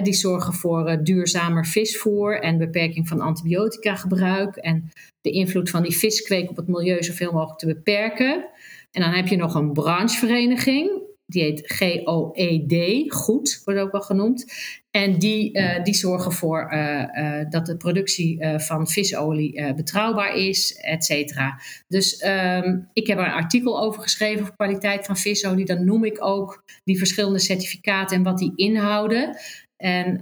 Die 0.02 0.12
zorgen 0.12 0.52
voor 0.52 1.00
duurzamer 1.02 1.66
visvoer 1.66 2.40
en 2.40 2.58
beperking 2.58 3.08
van 3.08 3.20
antibiotica 3.20 3.94
gebruik. 3.94 4.56
En 4.56 4.90
de 5.20 5.30
invloed 5.30 5.70
van 5.70 5.82
die 5.82 5.96
viskweek 5.96 6.50
op 6.50 6.56
het 6.56 6.68
milieu 6.68 7.02
zoveel 7.02 7.32
mogelijk 7.32 7.58
te 7.58 7.66
beperken. 7.66 8.48
En 8.90 9.00
dan 9.00 9.10
heb 9.10 9.26
je 9.26 9.36
nog 9.36 9.54
een 9.54 9.72
branchevereniging 9.72 11.02
die 11.32 11.42
heet 11.42 11.72
GOED, 11.72 13.12
goed 13.12 13.60
wordt 13.64 13.80
ook 13.80 13.92
wel 13.92 14.00
genoemd. 14.00 14.52
En 14.90 15.18
die, 15.18 15.58
uh, 15.58 15.82
die 15.82 15.94
zorgen 15.94 16.30
ervoor 16.30 16.72
uh, 16.72 17.04
uh, 17.14 17.50
dat 17.50 17.66
de 17.66 17.76
productie 17.76 18.44
van 18.56 18.88
visolie 18.88 19.74
betrouwbaar 19.74 20.36
is, 20.36 20.76
et 20.80 21.04
cetera. 21.04 21.60
Dus 21.88 22.24
um, 22.26 22.88
ik 22.92 23.06
heb 23.06 23.18
er 23.18 23.24
een 23.24 23.30
artikel 23.30 23.82
over 23.82 24.02
geschreven 24.02 24.42
over 24.42 24.54
kwaliteit 24.54 25.06
van 25.06 25.16
visolie. 25.16 25.64
Dan 25.64 25.84
noem 25.84 26.04
ik 26.04 26.24
ook 26.24 26.64
die 26.84 26.98
verschillende 26.98 27.38
certificaten 27.38 28.16
en 28.16 28.22
wat 28.22 28.38
die 28.38 28.52
inhouden. 28.56 29.36
En, 29.76 30.20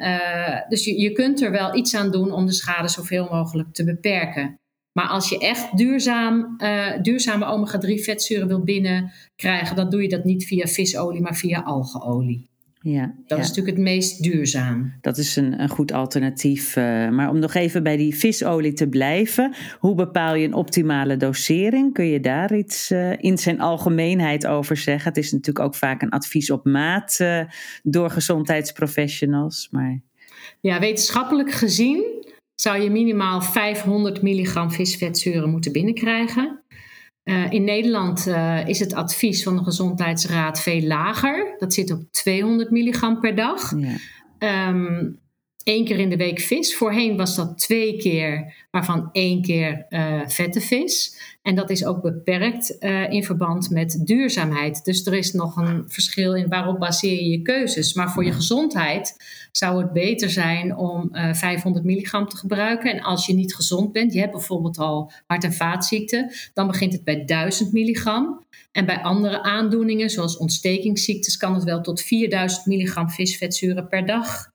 dus 0.68 0.84
je, 0.84 1.00
je 1.00 1.12
kunt 1.12 1.42
er 1.42 1.50
wel 1.50 1.76
iets 1.76 1.94
aan 1.94 2.10
doen 2.10 2.32
om 2.32 2.46
de 2.46 2.52
schade 2.52 2.88
zoveel 2.88 3.28
mogelijk 3.30 3.72
te 3.72 3.84
beperken. 3.84 4.59
Maar 4.92 5.06
als 5.06 5.28
je 5.28 5.38
echt 5.38 5.76
duurzaam, 5.76 6.54
uh, 6.58 7.02
duurzame 7.02 7.44
omega-3 7.44 8.02
vetzuren 8.02 8.48
wil 8.48 8.64
binnenkrijgen, 8.64 9.76
dan 9.76 9.90
doe 9.90 10.02
je 10.02 10.08
dat 10.08 10.24
niet 10.24 10.44
via 10.44 10.66
visolie, 10.66 11.20
maar 11.20 11.36
via 11.36 11.60
algeolie. 11.60 12.50
Ja, 12.82 13.14
dat 13.26 13.38
is 13.38 13.48
natuurlijk 13.48 13.76
het 13.76 13.86
meest 13.86 14.22
duurzaam. 14.22 14.92
Dat 15.00 15.18
is 15.18 15.36
een, 15.36 15.60
een 15.60 15.68
goed 15.68 15.92
alternatief. 15.92 16.76
Uh, 16.76 17.08
maar 17.08 17.28
om 17.28 17.38
nog 17.38 17.54
even 17.54 17.82
bij 17.82 17.96
die 17.96 18.16
visolie 18.16 18.72
te 18.72 18.88
blijven, 18.88 19.54
hoe 19.78 19.94
bepaal 19.94 20.34
je 20.34 20.46
een 20.46 20.54
optimale 20.54 21.16
dosering? 21.16 21.92
Kun 21.92 22.04
je 22.04 22.20
daar 22.20 22.56
iets 22.56 22.90
uh, 22.90 23.12
in 23.16 23.38
zijn 23.38 23.60
algemeenheid 23.60 24.46
over 24.46 24.76
zeggen? 24.76 25.08
Het 25.08 25.16
is 25.16 25.32
natuurlijk 25.32 25.64
ook 25.64 25.74
vaak 25.74 26.02
een 26.02 26.10
advies 26.10 26.50
op 26.50 26.64
maat 26.64 27.18
uh, 27.20 27.40
door 27.82 28.10
gezondheidsprofessionals. 28.10 29.68
Maar... 29.70 30.00
Ja, 30.60 30.80
wetenschappelijk 30.80 31.50
gezien 31.50 32.09
zou 32.60 32.82
je 32.82 32.90
minimaal 32.90 33.42
500 33.42 34.22
milligram 34.22 34.70
visvetzuren 34.70 35.50
moeten 35.50 35.72
binnenkrijgen. 35.72 36.62
Uh, 37.24 37.52
in 37.52 37.64
Nederland 37.64 38.26
uh, 38.26 38.68
is 38.68 38.78
het 38.78 38.94
advies 38.94 39.42
van 39.42 39.56
de 39.56 39.62
Gezondheidsraad 39.62 40.60
veel 40.60 40.82
lager. 40.82 41.54
Dat 41.58 41.74
zit 41.74 41.90
op 41.90 42.02
200 42.10 42.70
milligram 42.70 43.20
per 43.20 43.34
dag. 43.34 43.72
Ja. 44.38 44.68
Um, 44.68 45.18
Eén 45.64 45.84
keer 45.84 45.98
in 45.98 46.10
de 46.10 46.16
week 46.16 46.40
vis. 46.40 46.76
Voorheen 46.76 47.16
was 47.16 47.36
dat 47.36 47.58
twee 47.58 47.96
keer, 47.96 48.54
waarvan 48.70 49.08
één 49.12 49.42
keer 49.42 49.86
uh, 49.88 50.20
vette 50.26 50.60
vis. 50.60 51.18
En 51.42 51.54
dat 51.54 51.70
is 51.70 51.84
ook 51.84 52.02
beperkt 52.02 52.76
uh, 52.80 53.12
in 53.12 53.24
verband 53.24 53.70
met 53.70 54.00
duurzaamheid. 54.04 54.84
Dus 54.84 55.06
er 55.06 55.14
is 55.14 55.32
nog 55.32 55.56
een 55.56 55.84
verschil 55.86 56.34
in 56.34 56.48
waarop 56.48 56.78
baseer 56.78 57.22
je 57.22 57.28
je 57.28 57.42
keuzes. 57.42 57.94
Maar 57.94 58.10
voor 58.10 58.24
je 58.24 58.32
gezondheid 58.32 59.16
zou 59.52 59.82
het 59.82 59.92
beter 59.92 60.30
zijn 60.30 60.76
om 60.76 61.08
uh, 61.12 61.28
eh, 61.28 61.34
500 61.34 61.84
milligram 61.84 62.28
te 62.28 62.36
gebruiken. 62.36 62.92
En 62.92 63.02
als 63.02 63.26
je 63.26 63.34
niet 63.34 63.54
gezond 63.54 63.92
bent, 63.92 64.12
je 64.12 64.20
hebt 64.20 64.32
bijvoorbeeld 64.32 64.78
al 64.78 65.12
hart- 65.26 65.44
en 65.44 65.52
vaatziekten, 65.52 66.32
dan 66.54 66.66
begint 66.66 66.92
het 66.92 67.04
bij 67.04 67.24
1000 67.24 67.72
milligram. 67.72 68.44
En 68.72 68.86
bij 68.86 69.02
andere 69.02 69.42
aandoeningen, 69.42 70.10
zoals 70.10 70.36
ontstekingsziektes, 70.36 71.36
kan 71.36 71.54
het 71.54 71.64
wel 71.64 71.80
tot 71.80 72.02
4000 72.02 72.66
milligram 72.66 73.10
visvetzuren 73.10 73.88
per 73.88 74.06
dag 74.06 74.50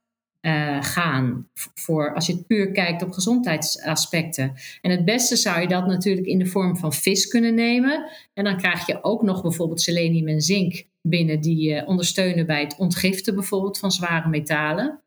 uh, 0.45 0.83
gaan. 0.83 1.47
Voor 1.73 2.13
als 2.13 2.27
je 2.27 2.33
het 2.33 2.47
puur 2.47 2.71
kijkt 2.71 3.03
op 3.03 3.11
gezondheidsaspecten. 3.11 4.53
En 4.81 4.91
het 4.91 5.05
beste 5.05 5.35
zou 5.35 5.61
je 5.61 5.67
dat 5.67 5.87
natuurlijk 5.87 6.27
in 6.27 6.39
de 6.39 6.45
vorm 6.45 6.77
van 6.77 6.93
vis 6.93 7.27
kunnen 7.27 7.53
nemen. 7.53 8.09
En 8.33 8.43
dan 8.43 8.57
krijg 8.57 8.85
je 8.85 9.03
ook 9.03 9.21
nog 9.21 9.41
bijvoorbeeld 9.41 9.81
selenium 9.81 10.27
en 10.27 10.41
zink 10.41 10.85
binnen 11.01 11.41
die 11.41 11.73
uh, 11.73 11.87
ondersteunen 11.87 12.45
bij 12.45 12.61
het 12.61 12.75
ontgiften 12.77 13.35
bijvoorbeeld 13.35 13.79
van 13.79 13.91
zware 13.91 14.29
metalen. 14.29 14.99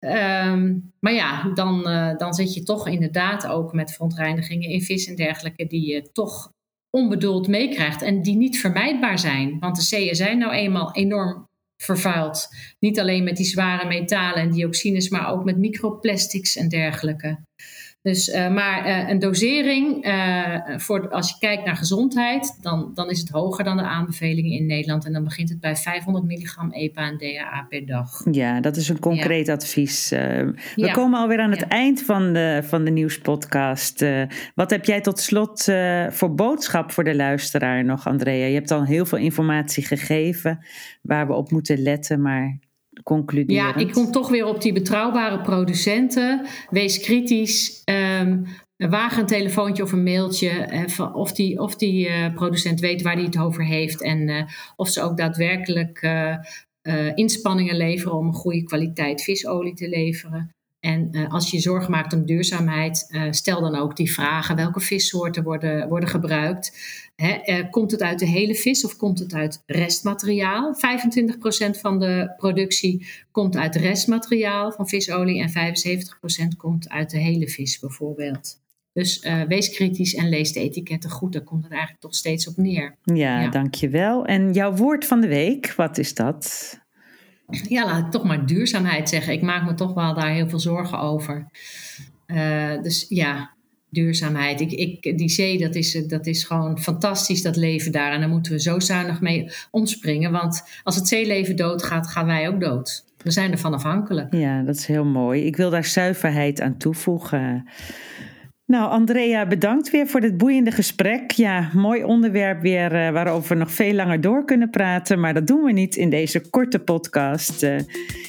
Um, 0.00 0.92
maar 1.00 1.12
ja, 1.12 1.50
dan, 1.54 1.88
uh, 1.88 2.16
dan 2.16 2.34
zit 2.34 2.54
je 2.54 2.62
toch 2.62 2.88
inderdaad 2.88 3.46
ook 3.46 3.72
met 3.72 3.92
verontreinigingen 3.92 4.68
in 4.68 4.82
vis 4.82 5.06
en 5.06 5.16
dergelijke 5.16 5.66
die 5.66 5.86
je 5.86 6.12
toch 6.12 6.52
onbedoeld 6.90 7.48
meekrijgt 7.48 8.02
en 8.02 8.22
die 8.22 8.36
niet 8.36 8.60
vermijdbaar 8.60 9.18
zijn. 9.18 9.58
Want 9.58 9.76
de 9.76 9.82
zeeën 9.82 10.14
zijn 10.14 10.38
nou 10.38 10.52
eenmaal 10.52 10.94
enorm 10.94 11.47
vervuild. 11.82 12.48
Niet 12.78 13.00
alleen 13.00 13.24
met 13.24 13.36
die 13.36 13.46
zware 13.46 13.88
metalen 13.88 14.42
en 14.42 14.50
dioxines, 14.50 15.08
maar 15.08 15.30
ook 15.30 15.44
met 15.44 15.58
microplastics 15.58 16.56
en 16.56 16.68
dergelijke. 16.68 17.38
Dus, 18.08 18.28
uh, 18.28 18.48
maar 18.48 18.86
uh, 18.86 19.08
een 19.08 19.18
dosering, 19.18 20.06
uh, 20.06 20.58
voor, 20.76 21.10
als 21.10 21.28
je 21.30 21.36
kijkt 21.38 21.64
naar 21.64 21.76
gezondheid, 21.76 22.58
dan, 22.60 22.90
dan 22.94 23.10
is 23.10 23.20
het 23.20 23.28
hoger 23.28 23.64
dan 23.64 23.76
de 23.76 23.82
aanbevelingen 23.82 24.50
in 24.58 24.66
Nederland. 24.66 25.06
En 25.06 25.12
dan 25.12 25.24
begint 25.24 25.48
het 25.48 25.60
bij 25.60 25.76
500 25.76 26.24
milligram 26.24 26.72
EPA 26.72 27.08
en 27.08 27.18
DHA 27.18 27.66
per 27.68 27.86
dag. 27.86 28.10
Ja, 28.30 28.60
dat 28.60 28.76
is 28.76 28.88
een 28.88 28.98
concreet 28.98 29.46
ja. 29.46 29.52
advies. 29.52 30.08
we 30.08 30.54
ja. 30.74 30.92
komen 30.92 31.20
alweer 31.20 31.40
aan 31.40 31.50
het 31.50 31.60
ja. 31.60 31.68
eind 31.68 32.02
van 32.02 32.32
de, 32.32 32.60
van 32.64 32.84
de 32.84 32.90
nieuwspodcast. 32.90 34.04
wat 34.54 34.70
heb 34.70 34.84
jij 34.84 35.00
tot 35.00 35.20
slot 35.20 35.64
voor 36.08 36.34
boodschap 36.34 36.92
voor 36.92 37.04
de 37.04 37.14
luisteraar 37.14 37.84
nog, 37.84 38.06
Andrea? 38.06 38.46
Je 38.46 38.54
hebt 38.54 38.70
al 38.70 38.84
heel 38.84 39.06
veel 39.06 39.18
informatie 39.18 39.86
gegeven 39.86 40.66
waar 41.02 41.26
we 41.26 41.32
op 41.32 41.50
moeten 41.50 41.78
letten, 41.78 42.22
maar 42.22 42.58
ja, 43.46 43.76
ik 43.76 43.92
kom 43.92 44.10
toch 44.10 44.28
weer 44.28 44.46
op 44.46 44.62
die 44.62 44.72
betrouwbare 44.72 45.40
producenten. 45.40 46.46
Wees 46.70 47.00
kritisch. 47.00 47.82
Um, 48.20 48.46
waag 48.76 49.16
een 49.16 49.26
telefoontje 49.26 49.82
of 49.82 49.92
een 49.92 50.02
mailtje. 50.02 50.68
Uh, 50.98 51.16
of 51.16 51.32
die, 51.32 51.60
of 51.60 51.76
die 51.76 52.08
uh, 52.08 52.34
producent 52.34 52.80
weet 52.80 53.02
waar 53.02 53.14
hij 53.14 53.24
het 53.24 53.38
over 53.38 53.64
heeft. 53.64 54.02
En 54.02 54.28
uh, 54.28 54.42
of 54.76 54.88
ze 54.88 55.02
ook 55.02 55.16
daadwerkelijk 55.16 56.08
inspanningen 57.14 57.76
leveren 57.76 58.16
om 58.16 58.26
een 58.26 58.32
goede 58.32 58.62
kwaliteit 58.62 59.22
visolie 59.22 59.74
te 59.74 59.88
leveren. 59.88 60.56
En 60.80 61.08
uh, 61.10 61.32
als 61.32 61.50
je 61.50 61.56
je 61.56 61.62
zorgen 61.62 61.90
maakt 61.90 62.12
om 62.12 62.26
duurzaamheid, 62.26 63.08
uh, 63.10 63.22
stel 63.30 63.60
dan 63.60 63.76
ook 63.76 63.96
die 63.96 64.12
vragen: 64.12 64.56
welke 64.56 64.80
vissoorten 64.80 65.42
worden, 65.42 65.88
worden 65.88 66.08
gebruikt? 66.08 66.76
Hè, 67.16 67.40
uh, 67.44 67.70
komt 67.70 67.90
het 67.90 68.02
uit 68.02 68.18
de 68.18 68.26
hele 68.26 68.54
vis 68.54 68.84
of 68.84 68.96
komt 68.96 69.18
het 69.18 69.34
uit 69.34 69.62
restmateriaal? 69.66 70.74
25% 70.74 70.78
van 71.80 71.98
de 71.98 72.32
productie 72.36 73.06
komt 73.30 73.56
uit 73.56 73.76
restmateriaal 73.76 74.72
van 74.72 74.88
visolie 74.88 75.42
en 75.42 75.74
75% 76.52 76.56
komt 76.56 76.88
uit 76.88 77.10
de 77.10 77.18
hele 77.18 77.48
vis, 77.48 77.78
bijvoorbeeld. 77.78 78.60
Dus 78.92 79.26
wees 79.48 79.70
kritisch 79.70 80.14
en 80.14 80.28
lees 80.28 80.52
de 80.52 80.60
etiketten 80.60 81.10
goed. 81.10 81.32
Daar 81.32 81.42
komt 81.42 81.62
het 81.62 81.72
eigenlijk 81.72 82.00
toch 82.02 82.14
steeds 82.14 82.48
op 82.48 82.56
neer. 82.56 82.96
Ja, 83.02 83.40
ja, 83.40 83.48
dankjewel. 83.48 84.24
En 84.24 84.52
jouw 84.52 84.72
woord 84.72 85.04
van 85.04 85.20
de 85.20 85.28
week, 85.28 85.72
wat 85.72 85.98
is 85.98 86.14
dat? 86.14 86.76
Ja, 87.48 87.84
laat 87.84 88.04
ik 88.04 88.10
toch 88.10 88.24
maar 88.24 88.46
duurzaamheid 88.46 89.08
zeggen. 89.08 89.32
Ik 89.32 89.42
maak 89.42 89.64
me 89.64 89.74
toch 89.74 89.94
wel 89.94 90.14
daar 90.14 90.30
heel 90.30 90.48
veel 90.48 90.60
zorgen 90.60 90.98
over. 90.98 91.46
Uh, 92.26 92.82
dus 92.82 93.06
ja, 93.08 93.50
duurzaamheid. 93.90 94.60
Ik, 94.60 94.72
ik, 94.72 95.18
die 95.18 95.28
zee, 95.28 95.58
dat 95.58 95.74
is, 95.74 95.92
dat 96.06 96.26
is 96.26 96.44
gewoon 96.44 96.78
fantastisch, 96.80 97.42
dat 97.42 97.56
leven 97.56 97.92
daar. 97.92 98.12
En 98.12 98.20
daar 98.20 98.28
moeten 98.28 98.52
we 98.52 98.60
zo 98.60 98.80
zuinig 98.80 99.20
mee 99.20 99.50
omspringen. 99.70 100.32
Want 100.32 100.62
als 100.82 100.96
het 100.96 101.08
zeeleven 101.08 101.56
doodgaat, 101.56 102.06
gaan 102.06 102.26
wij 102.26 102.48
ook 102.48 102.60
dood. 102.60 103.04
We 103.22 103.30
zijn 103.30 103.52
ervan 103.52 103.74
afhankelijk. 103.74 104.34
Ja, 104.34 104.62
dat 104.62 104.76
is 104.76 104.86
heel 104.86 105.04
mooi. 105.04 105.44
Ik 105.44 105.56
wil 105.56 105.70
daar 105.70 105.84
zuiverheid 105.84 106.60
aan 106.60 106.76
toevoegen. 106.76 107.68
Nou, 108.68 108.90
Andrea, 108.90 109.46
bedankt 109.46 109.90
weer 109.90 110.06
voor 110.06 110.20
dit 110.20 110.36
boeiende 110.36 110.70
gesprek. 110.70 111.30
Ja, 111.30 111.70
mooi 111.74 112.04
onderwerp 112.04 112.60
weer 112.60 112.92
uh, 112.92 113.10
waarover 113.10 113.48
we 113.48 113.54
nog 113.54 113.72
veel 113.72 113.92
langer 113.92 114.20
door 114.20 114.44
kunnen 114.44 114.70
praten, 114.70 115.20
maar 115.20 115.34
dat 115.34 115.46
doen 115.46 115.62
we 115.62 115.72
niet 115.72 115.96
in 115.96 116.10
deze 116.10 116.50
korte 116.50 116.78
podcast. 116.78 117.62
Uh, 117.62 117.78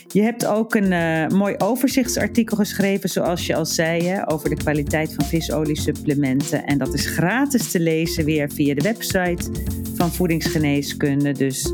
je 0.08 0.22
hebt 0.22 0.46
ook 0.46 0.76
een 0.76 0.92
uh, 0.92 1.28
mooi 1.28 1.56
overzichtsartikel 1.58 2.58
geschreven, 2.58 3.10
zoals 3.10 3.46
je 3.46 3.56
al 3.56 3.66
zei, 3.66 4.08
hè, 4.08 4.32
over 4.32 4.50
de 4.50 4.56
kwaliteit 4.56 5.14
van 5.14 5.26
visoliesupplementen. 5.26 6.66
En 6.66 6.78
dat 6.78 6.94
is 6.94 7.06
gratis 7.06 7.72
te 7.72 7.80
lezen 7.80 8.26
weer 8.26 8.52
via 8.52 8.74
de 8.74 8.82
website 8.82 9.52
van 9.96 10.12
Voedingsgeneeskunde. 10.12 11.32
Dus 11.32 11.74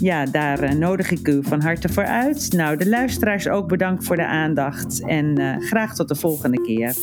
ja, 0.00 0.24
daar 0.24 0.76
nodig 0.76 1.10
ik 1.10 1.28
u 1.28 1.42
van 1.42 1.62
harte 1.62 1.88
voor 1.88 2.06
uit. 2.06 2.52
Nou, 2.52 2.76
de 2.76 2.88
luisteraars 2.88 3.48
ook 3.48 3.68
bedankt 3.68 4.04
voor 4.04 4.16
de 4.16 4.26
aandacht 4.26 5.04
en 5.06 5.56
graag 5.60 5.94
tot 5.94 6.08
de 6.08 6.16
volgende 6.16 6.62
keer. 6.62 6.94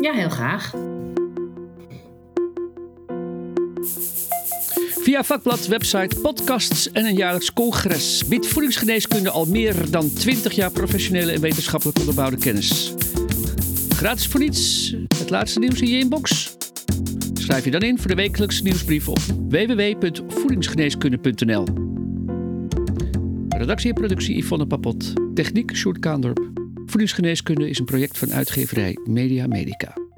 Ja, 0.00 0.12
heel 0.12 0.28
graag. 0.28 0.72
Via 5.00 5.24
vakblad, 5.24 5.66
website, 5.66 6.20
podcasts 6.20 6.92
en 6.92 7.04
een 7.04 7.14
jaarlijks 7.14 7.52
congres 7.52 8.28
biedt 8.28 8.46
voedingsgeneeskunde 8.46 9.30
al 9.30 9.46
meer 9.46 9.90
dan 9.90 10.12
20 10.12 10.52
jaar 10.52 10.70
professionele 10.70 11.32
en 11.32 11.40
wetenschappelijk 11.40 11.98
onderbouwde 11.98 12.36
kennis. 12.36 12.94
Gratis 13.88 14.26
voor 14.26 14.40
niets, 14.40 14.94
het 15.18 15.30
laatste 15.30 15.58
nieuws 15.58 15.80
in 15.80 15.88
je 15.88 15.98
inbox. 15.98 16.56
Schrijf 17.34 17.64
je 17.64 17.70
dan 17.70 17.82
in 17.82 17.98
voor 17.98 18.08
de 18.08 18.14
wekelijkse 18.14 18.62
nieuwsbrief 18.62 19.08
op 19.08 19.18
www.voedingsgeneeskunde.nl. 19.48 21.64
Redactie 23.48 23.88
en 23.88 23.94
productie 23.94 24.36
Yvonne 24.36 24.66
Papot. 24.66 25.12
Techniek 25.34 25.76
Sjoerd 25.76 25.98
Kaandorp. 25.98 26.59
Voedingsgeneeskunde 26.90 27.68
is 27.68 27.78
een 27.78 27.84
project 27.84 28.18
van 28.18 28.32
uitgeverij 28.32 28.98
Media 29.04 29.46
Medica. 29.46 30.09